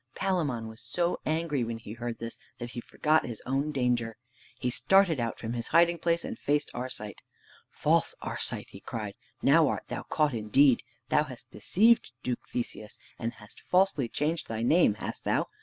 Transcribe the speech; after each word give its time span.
Palamon 0.15 0.67
was 0.67 0.81
so 0.81 1.19
angry 1.27 1.63
when 1.63 1.77
he 1.77 1.93
heard 1.93 2.17
this, 2.17 2.39
that 2.57 2.71
he 2.71 2.81
forgot 2.81 3.23
his 3.27 3.39
own 3.45 3.71
danger. 3.71 4.17
He 4.57 4.71
started 4.71 5.19
out 5.19 5.37
from 5.37 5.53
his 5.53 5.67
hiding 5.67 5.99
place 5.99 6.25
and 6.25 6.39
faced 6.39 6.71
Arcite. 6.73 7.21
"False 7.69 8.15
Arcite," 8.19 8.69
he 8.69 8.79
cried, 8.79 9.13
"now 9.43 9.67
art 9.67 9.85
thou 9.89 10.01
caught 10.01 10.33
indeed! 10.33 10.81
Thou 11.09 11.25
hast 11.25 11.51
deceived 11.51 12.13
Duke 12.23 12.47
Theseus 12.49 12.97
and 13.19 13.33
hast 13.33 13.61
falsely 13.61 14.09
changed 14.09 14.47
thy 14.47 14.63
name, 14.63 14.95
hast 14.95 15.23
thou? 15.23 15.49